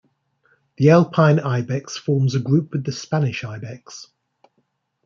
[0.77, 4.07] The Alpine ibex forms a group with the Spanish ibex.